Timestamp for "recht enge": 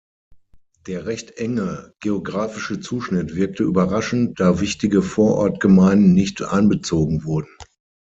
1.05-1.93